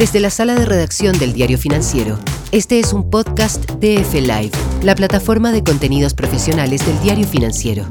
[0.00, 2.18] Desde la sala de redacción del Diario Financiero,
[2.52, 7.86] este es un podcast de F Live, la plataforma de contenidos profesionales del Diario Financiero.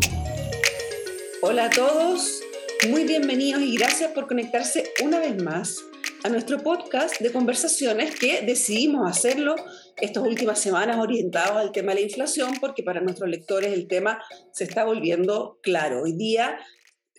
[1.44, 2.42] Hola a todos,
[2.90, 5.84] muy bienvenidos y gracias por conectarse una vez más
[6.24, 9.56] a nuestro podcast de conversaciones que decidimos hacerlo
[9.98, 14.20] estas últimas semanas orientados al tema de la inflación porque para nuestros lectores el tema
[14.52, 16.02] se está volviendo claro.
[16.02, 16.58] Hoy día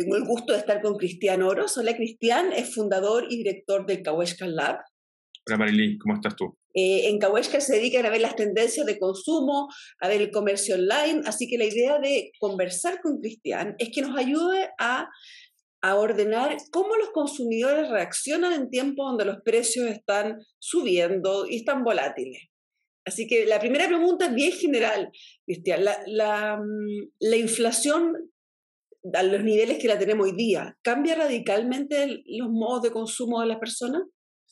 [0.00, 1.76] tengo el gusto de estar con Cristian Oros.
[1.76, 4.78] Hola Cristian, es fundador y director del Kaweshka Lab.
[5.46, 6.56] Hola Marilyn, ¿cómo estás tú?
[6.72, 9.68] Eh, en Kaweshka se dedican a ver las tendencias de consumo,
[10.00, 14.00] a ver el comercio online, así que la idea de conversar con Cristian es que
[14.00, 15.08] nos ayude a
[15.82, 21.84] a ordenar cómo los consumidores reaccionan en tiempos donde los precios están subiendo y están
[21.84, 22.50] volátiles.
[23.06, 25.10] Así que la primera pregunta es bien general,
[25.46, 25.84] Cristian.
[25.84, 28.29] La, la, mm, la, inflación
[29.14, 33.46] a los niveles que la tenemos hoy día, ¿cambia radicalmente los modos de consumo de
[33.46, 34.02] las personas?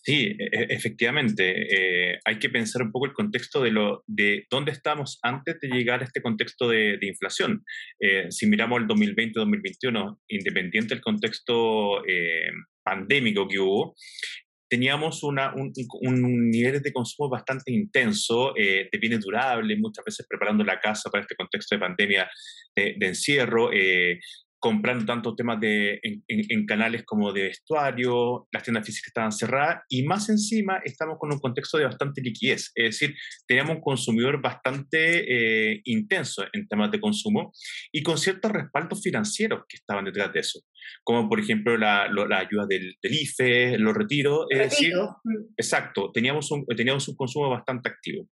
[0.02, 2.12] Sí, e, e, efectivamente.
[2.12, 5.68] Eh, hay que pensar un poco el contexto de, lo, de dónde estamos antes de
[5.68, 7.64] llegar a este contexto de, inflación.
[8.00, 12.50] Eh, si miramos el 2020-2021, independiente del contexto eh,
[12.82, 13.96] pandémico que hubo,
[14.68, 20.64] teníamos una, un, un, nivel de consumo bastante intenso de bienes durables, muchas veces preparando
[20.64, 22.30] la casa para este contexto de pandemia
[22.76, 23.70] de, de encierro,
[24.58, 30.02] comprando tanto temas de, en, canales como de vestuario, las tiendas físicas estaban cerradas y
[30.02, 35.72] más encima estamos con un contexto de bastante liquidez, es decir, teníamos un consumidor bastante
[35.72, 37.52] eh, intenso en temas de consumo
[37.92, 40.60] y con ciertos respaldos financieros que estaban detrás de eso,
[41.04, 44.92] como por ejemplo la, la ayuda del, del, IFE, los retiros, es decir,
[45.56, 48.28] exacto, teníamos un, teníamos un consumo bastante activo.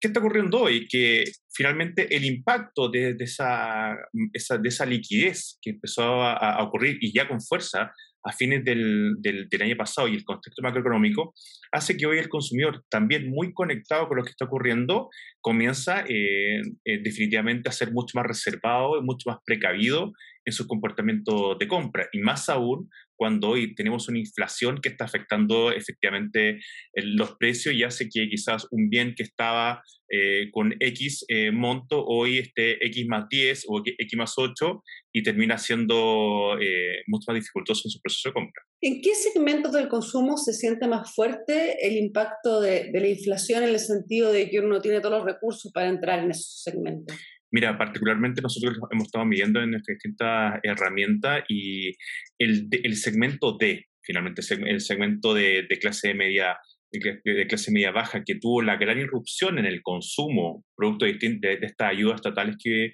[0.00, 0.86] ¿Qué está ocurriendo hoy?
[0.88, 7.28] Que finalmente el impacto de, esa, de esa liquidez que empezó a, ocurrir y ya
[7.28, 7.92] con fuerza
[8.24, 11.34] a fines del, del, año pasado y el contexto macroeconómico,
[11.72, 16.60] hace que hoy el consumidor, también muy conectado con lo que está ocurriendo, comienza eh,
[16.84, 20.12] eh, definitivamente a ser mucho más reservado mucho más precavido
[20.44, 22.08] en su comportamiento de compra.
[22.12, 26.58] Y más aún cuando hoy tenemos una inflación que está afectando efectivamente
[26.94, 29.80] los precios y hace que quizás un bien que estaba
[30.10, 34.82] eh, con X eh, monto hoy esté X más 10 o X más 8
[35.12, 38.62] y termina siendo eh, mucho más dificultoso en su proceso de compra.
[38.80, 43.62] ¿En qué segmentos del consumo se siente más fuerte el impacto de, de la inflación
[43.62, 46.60] en el sentido de que uno no tiene todos los recursos para entrar en esos
[46.62, 47.16] segmentos?
[47.52, 51.94] Mira, particularmente nosotros hemos estado midiendo en nuestras distintas herramientas y
[52.38, 56.56] el, el segmento D, finalmente el segmento de, de clase media
[56.92, 61.56] de clase media baja que tuvo la gran irrupción en el consumo producto de, de,
[61.56, 62.92] de estas ayudas estatales que,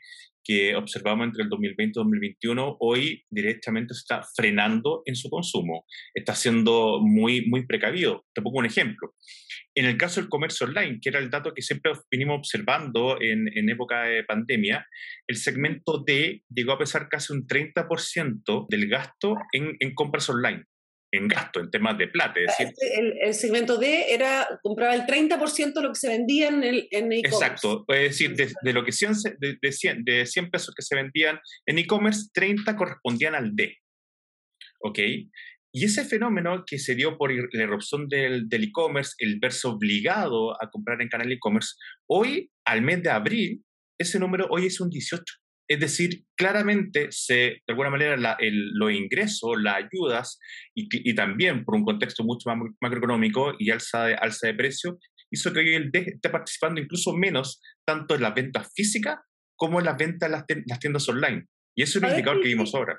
[0.48, 5.84] que observamos entre el 2020 y 2021, hoy directamente se está frenando en su consumo,
[6.14, 8.24] está siendo muy, muy precavido.
[8.32, 9.14] Te pongo un ejemplo.
[9.74, 13.46] En el caso del comercio online, que era el dato que siempre vinimos observando en,
[13.54, 14.86] en época de pandemia,
[15.26, 20.64] el segmento D llegó a pesar casi un 30% del gasto en, en compras online
[21.10, 22.40] en gasto, en temas de plata.
[22.40, 22.74] Es decir,
[23.22, 27.28] el, segmento D era, compraba el 30% de lo que se vendía en el e-commerce.
[27.28, 30.96] Exacto, es decir, de, lo que 100, de, de, 100, de 100 pesos que se
[30.96, 33.76] vendían en e-commerce, 30 correspondían al D.
[34.80, 34.98] ¿Ok?
[35.72, 40.70] Y ese fenómeno que se dio por la erupción del e-commerce, el verso obligado a
[40.70, 41.74] comprar en canal e-commerce,
[42.08, 43.64] hoy, al mes de abril,
[43.98, 45.24] ese número hoy es un 18.
[45.68, 50.40] Es decir, claramente se, de alguna manera la, el, los ingresos, las ayudas
[50.74, 54.98] y, y, también por un contexto mucho más macroeconómico y alza de, alza de precio,
[55.30, 59.18] hizo que hoy el DEG esté participando incluso menos tanto en las ventas físicas
[59.56, 61.46] como en las ventas en las, tiendas online.
[61.76, 62.98] Y eso es un indicador que vimos ahora.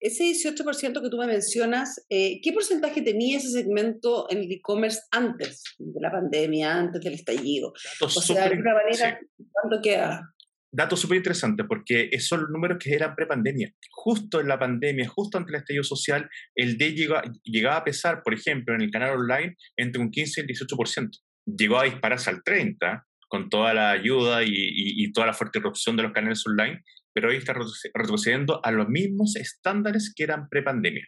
[0.00, 5.00] Ese 18% que tú me mencionas, eh, ¿qué porcentaje tenía ese segmento en el e-commerce
[5.10, 7.72] antes de la pandemia, antes del estallido?
[8.00, 9.46] Datos o sea, de alguna manera, sí.
[9.50, 10.33] ¿cuánto queda?
[10.74, 13.70] Dato súper interesante porque esos son números que eran pre-pandemia.
[13.90, 18.22] Justo en la pandemia, justo ante el estallido social, el D llegó, llegaba a pesar,
[18.22, 21.10] por ejemplo, en el canal online entre un 15 y el 18%.
[21.46, 25.58] Llegó a dispararse al 30% con toda la ayuda y, y, y toda la fuerte
[25.58, 26.82] erupción de los canales online,
[27.12, 27.54] pero hoy está
[27.94, 31.06] retrocediendo a los mismos estándares que eran pre-pandemia.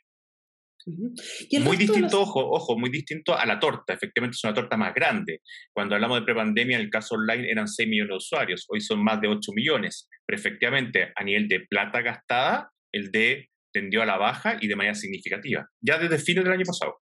[0.87, 2.29] Muy distinto, los...
[2.29, 3.95] ojo, ojo, muy distinto a la torta.
[3.95, 5.41] Efectivamente es una torta más grande.
[5.73, 9.03] Cuando hablamos de prepandemia, en el caso online eran 6 millones de usuarios, hoy son
[9.03, 10.09] más de 8 millones.
[10.27, 14.77] Pero efectivamente, a nivel de plata gastada, el D tendió a la baja y de
[14.77, 16.99] manera significativa, ya desde fines del año pasado.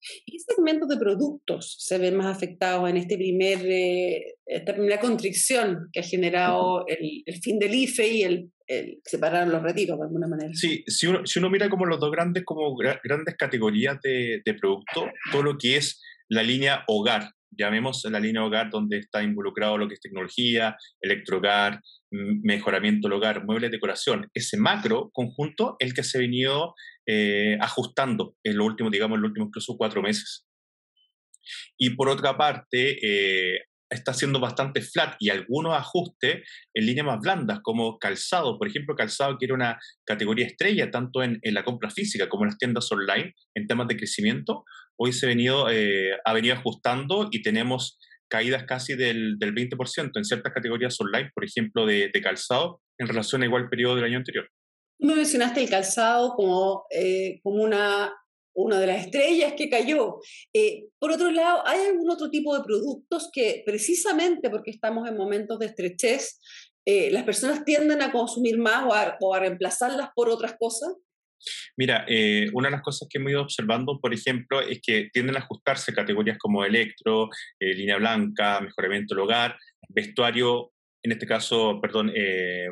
[0.00, 5.88] ¿Qué segmentos de productos se ven más afectados en este primer, eh, esta primera constricción
[5.92, 10.04] que ha generado el, el fin del IFE y el, el, separar los retiros de
[10.04, 10.50] alguna manera?
[10.54, 14.42] Sí, si uno, si uno mira como los dos grandes, como gra grandes categorías de,
[14.44, 19.22] de producto, todo lo que es la línea hogar, llamemos la línea hogar donde está
[19.22, 21.80] involucrado lo que es tecnología, electrogar,
[22.10, 24.28] mejoramiento del hogar, muebles, decoración.
[24.34, 26.74] Ese macro conjunto el que se ha venido
[27.06, 30.46] eh, ajustando en los últimos, digamos, en los últimos incluso cuatro meses.
[31.78, 33.60] Y por otra parte, eh,
[33.90, 36.42] está siendo bastante flat y algunos ajustes
[36.74, 38.58] en líneas más blandas, como calzado.
[38.58, 42.48] Por ejemplo, calzado que era una categoría estrella tanto en, la compra física como en
[42.48, 44.64] las tiendas online en temas de crecimiento.
[44.98, 47.98] Hoy se ha venido, eh, ha venido ajustando y tenemos
[48.28, 53.42] caídas casi del, del 20% en ciertas categorías online, por ejemplo, de, calzado, en relación
[53.42, 54.48] a igual periodo del año anterior.
[54.98, 58.12] Mencionaste el calzado como, eh, como una
[58.56, 60.18] una de las estrellas que cayó.
[60.52, 65.16] Eh, por otro lado, ¿hay algún otro tipo de productos que precisamente porque estamos en
[65.16, 66.40] momentos de estrechez,
[66.86, 68.84] eh, las personas tienden a consumir más
[69.20, 70.94] o a, reemplazarlas por otras cosas?
[71.76, 75.36] Mira, eh, una de las cosas que hemos ido observando, por ejemplo, es que tienden
[75.36, 77.28] a ajustarse categorías como electro,
[77.60, 79.56] línea blanca, mejoramiento del hogar,
[79.90, 80.72] vestuario,
[81.02, 82.10] en este caso, perdón,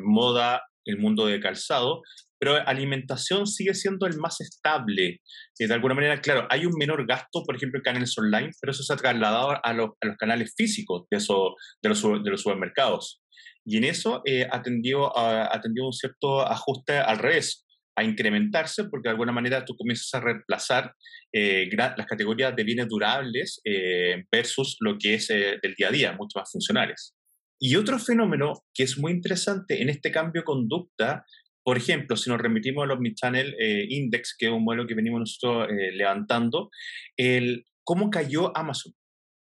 [0.01, 2.01] moda, el mundo de calzado,
[2.39, 5.21] pero alimentación sigue siendo el más estable.
[5.59, 8.71] Eh, de alguna manera, claro, hay un menor gasto, por ejemplo, en canales online, pero
[8.71, 12.29] eso se ha trasladado a, los, a los canales físicos de, eso, de, los, de
[12.29, 13.21] los supermercados.
[13.65, 17.65] Y en eso eh, atendió, atendió un cierto ajuste al revés,
[17.97, 20.93] a incrementarse, porque de alguna manera tú comienzas a reemplazar
[21.33, 26.11] eh, las categorías de bienes durables eh, versus lo que es del día a día,
[26.11, 27.15] mucho más funcionales.
[27.59, 31.25] Y otro fenómeno que es muy interesante en este cambio de conducta
[31.65, 34.93] por ejemplo, si nos remitimos a los Mid-Channel eh, Index, que es un modelo que
[34.93, 36.69] venimos nosotros eh, levantando,
[37.17, 38.93] el, ¿cómo cayó Amazon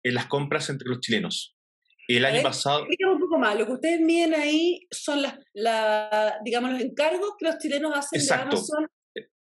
[0.03, 1.55] en las compras entre los chilenos?
[2.07, 2.87] El año pasado...
[3.11, 7.45] un poco más, lo que ustedes miden ahí son las, la, digamos, los encargos que
[7.45, 8.87] los chilenos hacen de Amazon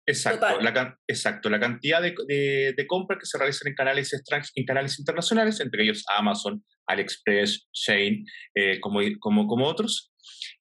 [0.08, 2.14] Exacto la, exacto, la cantidad de,
[2.74, 4.10] de, compras que se realizan en canales,
[4.54, 10.10] en canales internacionales, entre ellos Amazon, AliExpress, Shane, eh, como, como, como otros.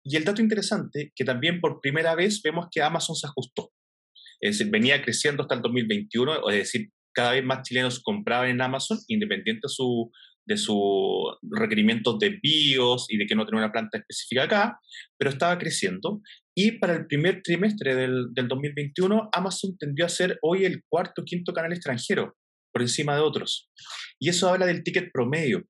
[0.02, 3.72] Y el dato interesante, que también por primera vez vemos que Amazon se ajustó.
[4.40, 8.60] Es decir, venía creciendo hasta el 2021, es decir, cada vez más chilenos compraban en
[8.60, 10.10] Amazon, independiente de su,
[10.46, 10.76] de sus
[11.42, 14.80] requerimientos de BIOS y de que no tenía una planta específica acá,
[15.16, 16.20] pero estaba creciendo.
[16.54, 21.22] Y para el primer trimestre del, del 2021, Amazon tendió a ser hoy el cuarto
[21.22, 22.36] o quinto canal extranjero,
[22.72, 23.70] por encima de otros.
[24.18, 25.64] Y eso habla del ticket promedio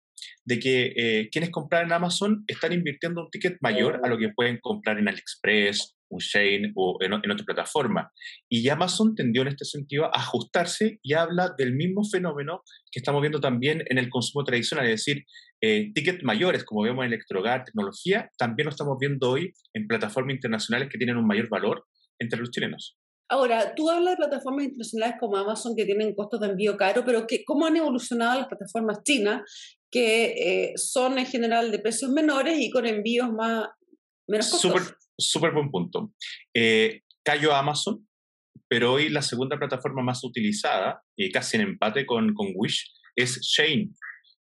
[0.44, 4.31] de que eh, quienes compran en Amazon están invirtiendo un ticket mayor a lo que
[4.31, 8.11] pueden comprar en AliExpress, un Shane o en, otra plataforma.
[8.49, 13.21] Y Amazon tendió en este sentido a ajustarse y habla del mismo fenómeno que estamos
[13.21, 15.25] viendo también en el consumo tradicional, es decir,
[15.61, 20.35] eh, tickets mayores, como vemos en electrogar, tecnología, también lo estamos viendo hoy en plataformas
[20.35, 21.85] internacionales que tienen un mayor valor
[22.19, 22.97] entre los chilenos.
[23.31, 27.27] Ahora, tú hablas de plataformas internacionales como Amazon que tienen costos de envío caro, pero
[27.47, 29.43] ¿cómo han evolucionado las plataformas chinas
[29.94, 33.69] que eh, son en general de precios menores y con envíos más
[34.29, 34.96] menos costosos?
[35.17, 36.12] Súper buen punto.
[36.52, 38.05] Eh, cayó Amazon,
[38.69, 43.38] pero hoy la segunda plataforma más utilizada, y casi en empate con, con Wish, es
[43.41, 43.91] Shane,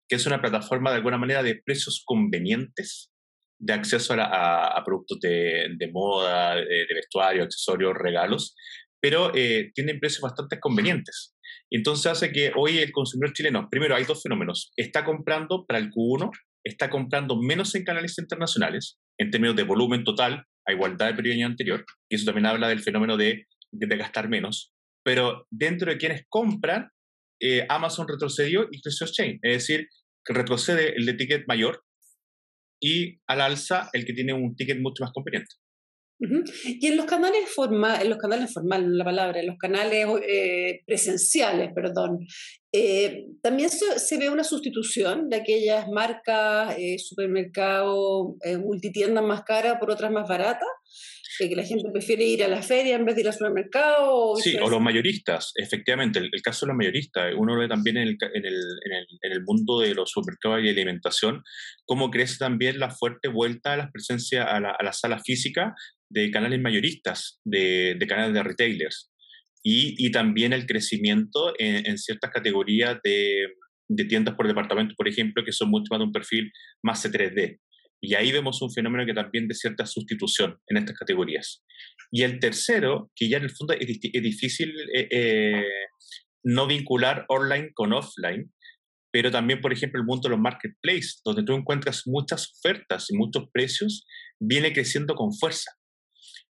[0.09, 3.13] que es una plataforma de alguna manera de precios convenientes
[3.59, 8.57] de acceso a, productos de, moda, de, vestuario, accesorios, regalos,
[9.03, 11.35] pero eh, tienen precios bastante convenientes.
[11.75, 15.91] Entonces hace que hoy el consumidor chileno, primero hay dos fenómenos, está comprando para el
[15.91, 16.31] Q1,
[16.65, 21.47] está comprando menos en canales internacionales, en términos de volumen total, a igualdad del periodo
[21.47, 26.25] anterior, y eso también habla del fenómeno de, de, gastar menos, pero dentro de quienes
[26.29, 26.91] compran,
[27.41, 29.89] eh, Amazon retrocedió y creció Chain, es decir,
[30.25, 31.83] que retrocede el de ticket mayor,
[32.81, 35.55] y al alza el que tiene un ticket mucho más conveniente.
[36.65, 40.81] Y en los canales formales, en los canales formales, la palabra, en los canales eh,
[40.87, 42.21] presenciales, perdón,
[42.73, 49.91] eh, también se, ve una sustitución de aquellas marcas, eh, supermercados, multitiendas más caras por
[49.91, 50.69] otras más baratas
[51.49, 54.37] que la gente prefiere ir a la feria en vez de ir al supermercado.
[54.37, 58.17] sí, o los mayoristas, efectivamente, el, caso de los mayoristas, uno ve también en el,
[58.21, 58.55] en, el,
[59.23, 61.43] en, el, mundo de los supermercados y alimentación,
[61.85, 65.75] cómo crece también la fuerte vuelta a la presencia a la, a la sala física
[66.13, 69.11] de canales mayoristas, de, canales de retailers,
[69.65, 73.47] y, también el crecimiento en, ciertas categorías de,
[73.89, 76.51] de tiendas por departamento, por ejemplo, que son mucho más de un perfil
[76.83, 77.59] más C3D.
[78.05, 81.65] Y ahí vemos un fenómeno que también de cierta sustitución en estas categorías.
[82.11, 85.65] Y el tercero, que ya en el fondo es, difícil eh, eh,
[86.43, 88.53] no vincular online con offline,
[89.13, 93.17] pero también, por ejemplo, el mundo de los marketplaces, donde tú encuentras muchas ofertas y
[93.17, 94.05] muchos precios,
[94.41, 95.71] viene creciendo con fuerza.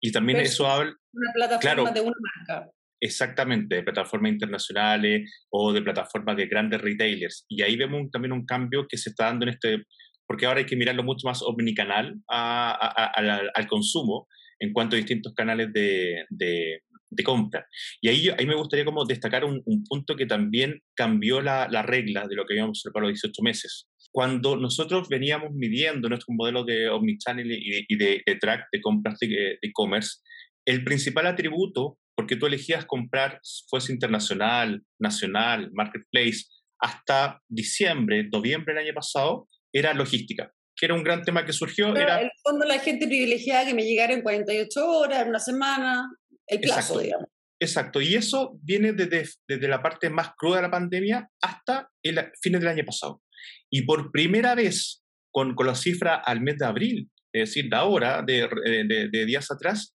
[0.00, 0.94] Y también eso habla...
[1.12, 2.16] Una plataforma de una
[2.46, 2.70] marca.
[3.02, 7.46] Exactamente, de plataformas internacionales o de plataformas de grandes retailers.
[7.48, 9.84] Y ahí vemos también un cambio que se está dando en este,
[10.26, 14.28] porque ahora hay que mirarlo mucho más omnicanal al, consumo
[14.58, 16.82] en cuanto a distintos canales de, de,
[17.24, 17.66] compra.
[18.00, 22.26] Y ahí, ahí me gustaría como destacar un, punto que también cambió la, la, regla
[22.28, 23.88] de lo que habíamos observado los 18 meses.
[24.12, 29.18] Cuando nosotros veníamos midiendo nuestro modelo de omnichannel y, y de, de, track de compras
[29.20, 30.18] de e-commerce,
[30.66, 36.44] el principal atributo, porque tú elegías comprar, fuese internacional, nacional, marketplace,
[36.80, 41.92] hasta diciembre, noviembre del año pasado, era logística, que era un gran tema que surgió.
[41.92, 42.20] Pero era...
[42.20, 46.10] el fondo la gente privilegiada que me llegara en 48 horas, en una semana,
[46.50, 47.28] el plazo, digamos.
[47.62, 52.32] Exacto, y eso viene desde, desde la parte más cruda de la pandemia hasta el
[52.40, 53.22] fines del año pasado.
[53.70, 57.76] Y por primera vez, con, con la cifra al mes de abril, es decir, de
[57.76, 58.48] ahora, de,
[58.88, 59.94] de, de días atrás,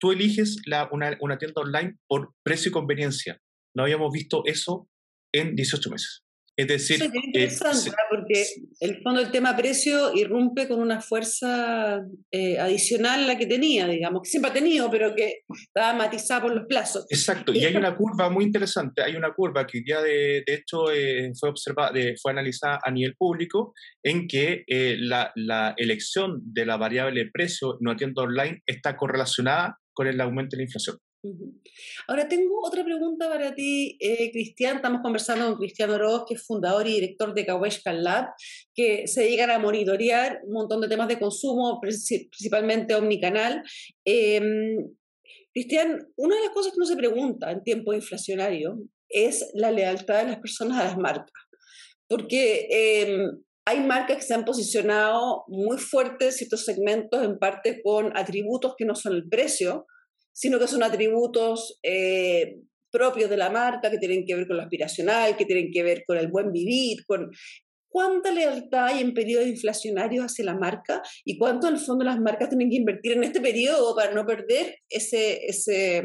[0.00, 3.38] tú eliges la, una, una, tienda online por precio y conveniencia.
[3.74, 4.88] No habíamos visto eso
[5.32, 6.22] en 18 meses.
[6.60, 8.46] Es decir, Eso es interesante, eh, porque
[8.80, 13.88] el fondo del tema precio irrumpe con una fuerza eh, adicional a la que tenía,
[13.88, 17.06] digamos, que siempre ha tenido, pero que estaba matizada por los plazos.
[17.08, 20.92] Exacto, y hay una curva muy interesante, hay una curva que ya de, de hecho
[20.92, 26.66] eh, fue observada, fue analizada a nivel público, en que eh, la, la, elección de
[26.66, 30.98] la variable precio no tienda online está correlacionada con el aumento de la inflación.
[32.08, 34.76] Ahora tengo otra pregunta para ti, eh, Cristian.
[34.76, 38.28] Estamos conversando con Cristian Oroz, que es fundador y director de Kaweshkan Lab,
[38.74, 43.62] que se dedican a monitorear un montón de temas de consumo, principalmente omnicanal.
[44.04, 44.40] Eh,
[45.52, 50.22] Cristian, una de las cosas que uno se pregunta en tiempos inflacionarios es la lealtad
[50.22, 51.32] de las personas a las marcas.
[52.08, 53.18] Porque eh,
[53.66, 58.74] hay marcas que se han posicionado muy fuertes en ciertos segmentos, en parte con atributos
[58.78, 59.86] que no son el precio,
[60.32, 62.56] sino que son atributos eh,
[62.90, 66.04] propios de la marca, que tienen que ver con lo aspiracional, que tienen que ver
[66.06, 67.30] con el buen vivir, con
[67.88, 72.20] cuánta lealtad hay en periodos inflacionarios hacia la marca y cuánto en el fondo las
[72.20, 76.04] marcas tienen que invertir en este periodo para no perder ese, ese,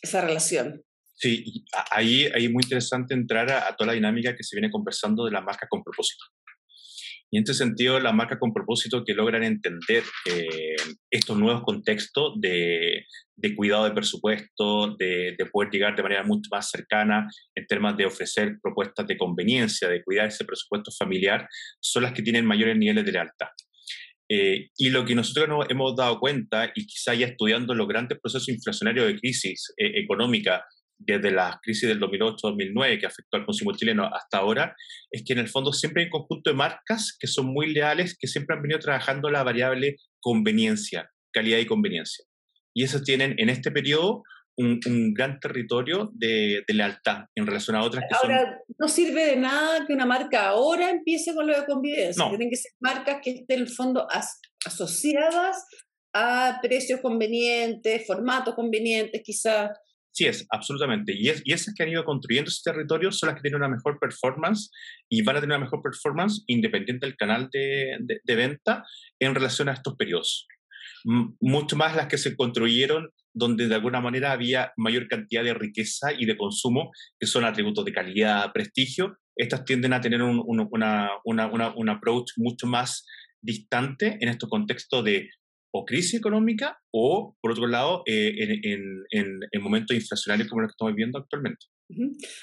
[0.00, 0.82] esa relación.
[1.14, 5.24] Sí, ahí, es muy interesante entrar a, a, toda la dinámica que se viene conversando
[5.24, 6.24] de la marca con propósito.
[7.30, 10.76] Y en este sentido, las marcas con propósito que logran entender eh,
[11.10, 13.04] estos nuevos contextos de,
[13.34, 17.96] de, cuidado de presupuesto, de, de, poder llegar de manera mucho más cercana en términos
[17.96, 21.48] de ofrecer propuestas de conveniencia, de cuidar ese presupuesto familiar,
[21.80, 23.48] son las que tienen mayores niveles de lealtad.
[24.28, 28.18] Eh, y lo que nosotros nos hemos dado cuenta, y quizá ya estudiando los grandes
[28.20, 30.64] procesos inflacionarios de crisis eh, económica
[30.98, 34.74] desde la crisis del 2008-2009 que afectó al consumo chileno hasta ahora,
[35.10, 38.16] es que en el fondo siempre hay un conjunto de marcas que son muy leales,
[38.18, 42.24] que siempre han venido trabajando la variable conveniencia, calidad y conveniencia.
[42.74, 44.22] Y esos tienen en este periodo
[44.58, 48.74] un, un gran territorio de, de, lealtad en relación a otras que ahora, son...
[48.78, 52.24] no sirve de nada que una marca ahora empiece con lo de convivencia.
[52.24, 52.30] No.
[52.30, 55.64] Tienen que ser marcas que estén en el fondo as, asociadas
[56.14, 59.70] a precios convenientes, formatos convenientes, quizás
[60.16, 61.12] Sí es, absolutamente.
[61.14, 63.68] Y, es, y esas que han ido construyendo ese territorio son las que tienen una
[63.68, 64.70] mejor performance
[65.10, 68.82] y van a tener una mejor performance independiente del canal de, de, venta
[69.20, 70.48] en relación a estos periodos.
[71.04, 75.52] M mucho más las que se construyeron donde de alguna manera había mayor cantidad de
[75.52, 79.18] riqueza y de consumo, que son atributos de calidad, prestigio.
[79.36, 83.04] Estas tienden a tener un, un, una, un approach mucho más
[83.42, 85.28] distante en estos contextos de
[85.76, 90.62] o crisis económica o, por otro lado, eh, en, en, en, en, momentos inflacionarios como
[90.62, 91.66] los que estamos viviendo actualmente.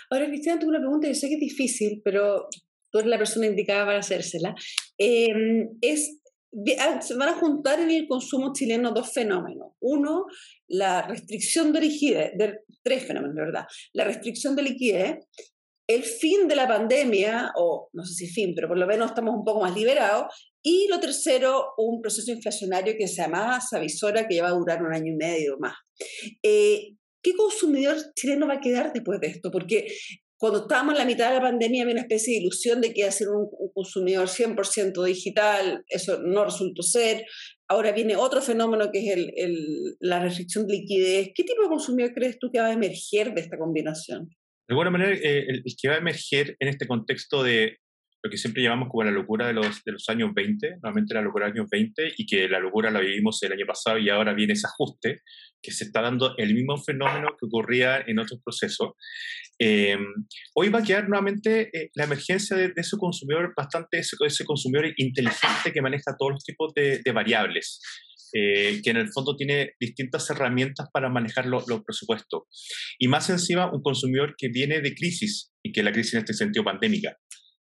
[0.10, 2.48] Ahora, Cristian, tengo una pregunta, yo sé que es difícil, pero
[2.92, 4.56] tú eres la persona indicada para hacérsela.
[4.98, 6.20] Eh, es,
[7.02, 9.74] se van a juntar en el consumo chileno dos fenómenos.
[9.80, 10.26] Uno,
[10.68, 13.66] la restricción de liquidez, de, tres fenómenos, ¿verdad?
[13.94, 15.18] La restricción de liquidez,
[15.88, 19.36] el fin de la pandemia, o no sé si fin, pero por lo menos estamos
[19.36, 24.36] un poco más liberados, y lo tercero, un proceso inflacionario que se llama Savisora, que
[24.36, 25.76] ya va a durar un año y medio más.
[26.42, 29.52] Eh, ¿Qué consumidor chileno va a quedar después de esto?
[29.52, 29.88] Porque
[30.38, 33.02] cuando estábamos en la mitad de la pandemia había una especie de ilusión de que
[33.02, 37.26] iba a ser un, un consumidor 100% digital, eso no resultó ser.
[37.70, 41.30] Ahora viene otro fenómeno que es la restricción de liquidez.
[41.34, 44.30] ¿Qué tipo de consumidor crees tú que va a emerger de esta combinación?
[44.68, 47.78] De alguna manera, eh, el, que va a emerger en este contexto de
[48.24, 51.22] lo que siempre llamamos como la locura de los, de los años 20, nuevamente la
[51.22, 54.10] locura de los años 20, y que la locura la vivimos el año pasado y
[54.10, 55.22] ahora viene ese ajuste,
[55.62, 58.92] que se está dando el mismo fenómeno que ocurría en otros procesos.
[59.60, 59.98] Eh,
[60.56, 64.46] hoy va a quedar nuevamente eh, la emergencia de, de, ese consumidor bastante, ese, ese,
[64.46, 67.82] consumidor inteligente que maneja todos los tipos de, de variables.
[68.36, 72.44] Eh, que en el fondo tiene distintas herramientas para manejar los presupuestos.
[72.98, 76.34] Y más encima, un consumidor que viene de crisis, y que la crisis en este
[76.34, 77.16] sentido pandémica.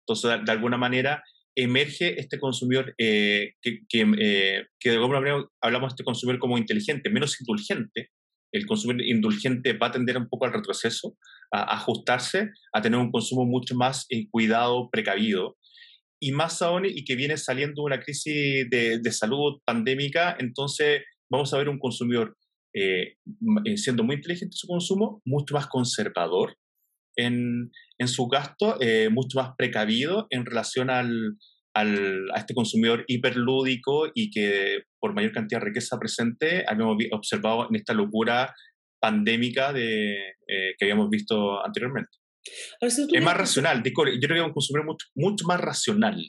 [0.07, 1.23] Entonces, de, alguna manera,
[1.55, 6.57] emerge este consumidor eh, que, eh, que, de alguna manera hablamos de este consumidor como
[6.57, 8.11] inteligente, menos indulgente.
[8.51, 11.17] El consumidor indulgente va a tender un poco al retroceso,
[11.53, 15.59] a, ajustarse, a tener un consumo mucho más cuidado, precavido
[16.25, 21.53] y más aún, y que viene saliendo una crisis de, de salud pandémica, entonces vamos
[21.53, 22.35] a ver un consumidor
[22.73, 23.19] eh,
[23.67, 26.57] eh, siendo muy inteligente en su consumo, mucho más conservador
[27.15, 31.37] en, en su gasto, eh, mucho más precavido en relación al,
[31.75, 37.69] al, a este consumidor hiperlúdico y que por mayor cantidad de riqueza presente habíamos observado
[37.69, 38.55] en esta locura
[38.99, 42.17] pandémica de, que habíamos visto anteriormente
[42.81, 46.23] es más racional, yo creo que es un consumidor mucho, mucho más racional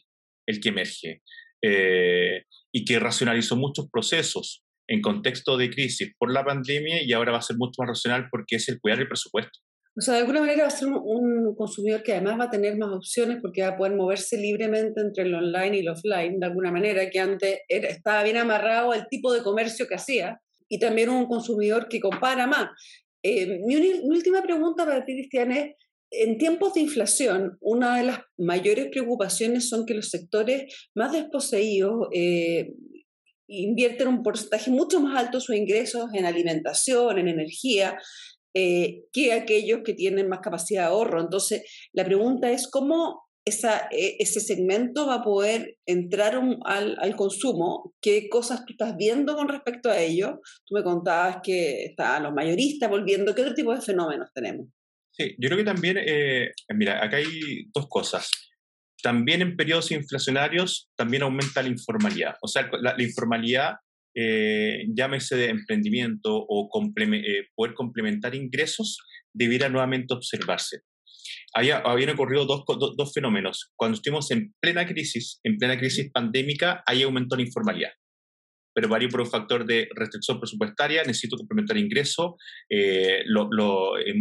[0.48, 1.22] el que emerge
[1.62, 7.32] eh, y que racionalizó muchos procesos en contexto de crisis por la pandemia y ahora
[7.32, 9.60] va a ser mucho más racional porque es el cuidar el presupuesto.
[9.98, 12.78] O sea, de alguna manera va a ser un, consumidor que además va a tener
[12.78, 16.46] más opciones porque va a poder moverse libremente entre el online y el offline, de
[16.46, 21.10] alguna manera, que antes estaba bien amarrado al tipo de comercio que hacía, y también
[21.10, 22.70] un consumidor que compara más.
[23.24, 25.76] Eh, mi, mi, última pregunta para ti, Cristian, es,
[26.12, 32.08] en tiempos de inflación, una de las mayores preocupaciones son que los sectores más desposeídos
[32.14, 32.74] eh,
[33.48, 37.98] invierten un porcentaje mucho más alto de sus ingresos en alimentación, en energía,
[38.54, 41.22] eh, que aquellos que tienen más capacidad de ahorro.
[41.22, 47.94] Entonces, la pregunta es cómo e, ese segmento va a poder entrar al, al, consumo,
[48.02, 50.40] qué cosas tú estás viendo con respecto a ello.
[50.66, 54.68] Tú me contabas que están los mayoristas volviendo, ¿qué otro tipo de fenómenos tenemos?
[55.18, 58.30] Sí, yo creo que también, eh, mira, acá hay dos cosas.
[59.02, 62.36] También en periodos inflacionarios también aumenta la informalidad.
[62.42, 63.76] O sea, la, informalidad,
[64.14, 68.98] eh, llámese de emprendimiento o eh, poder complementar ingresos,
[69.34, 70.82] debiera nuevamente observarse.
[71.54, 72.64] Había, habían ocurrido dos,
[72.98, 73.72] dos fenómenos.
[73.78, 77.92] Cuando estuvimos en plena crisis, en plena crisis pandémica, ahí aumentó la informalidad
[78.76, 82.34] pero varió por un factor de restricción presupuestaria, necesito complementar ingresos,
[82.70, 83.24] eh,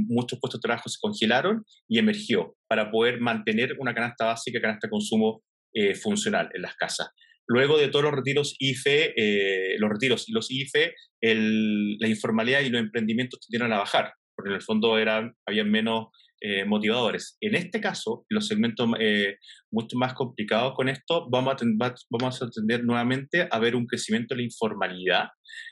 [0.06, 4.86] muchos puestos de trabajo se congelaron y emergió para poder mantener una canasta básica, canasta
[4.86, 5.42] de consumo
[5.74, 7.08] eh, funcional en las casas.
[7.48, 12.70] Luego de todos los retiros IFE, eh, los retiros y los IFE, la informalidad y
[12.70, 16.06] los emprendimientos tendieron a bajar, porque en el fondo eran, había menos
[16.40, 17.36] eh, motivadores.
[17.40, 19.36] En este caso, los segmentos eh,
[19.70, 24.34] mucho más complicados con esto, vamos a, vamos a tender nuevamente a ver un crecimiento
[24.34, 25.28] de la informalidad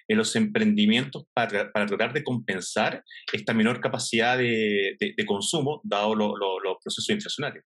[0.08, 6.76] en los emprendimientos para, tratar de compensar esta menor capacidad de, de, consumo, dado los
[6.82, 7.64] procesos inflacionarios.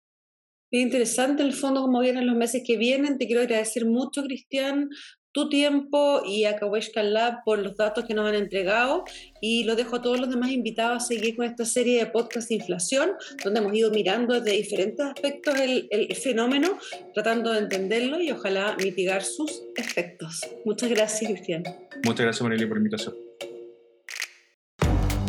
[0.71, 3.17] Interesante el fondo como vienen los meses que vienen.
[3.17, 4.87] Te quiero agradecer mucho, Cristian,
[5.31, 9.03] tu tiempo y a Kaweshka Lab por los datos que nos han entregado
[9.41, 12.49] y lo dejo a todos los demás invitados a seguir con esta serie de podcast
[12.49, 13.11] de inflación,
[13.43, 16.77] donde hemos ido mirando desde diferentes aspectos el, el fenómeno,
[17.13, 20.41] tratando de entenderlo y ojalá mitigar sus efectos.
[20.65, 21.63] Muchas gracias, Cristian.
[22.03, 23.15] Muchas gracias, Marilia, por la invitación.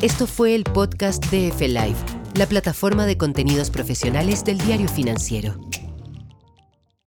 [0.03, 1.97] Esto fue el podcast de F Live,
[2.35, 5.61] la plataforma de contenidos profesionales del diario financiero.